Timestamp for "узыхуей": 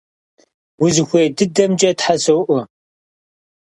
0.83-1.27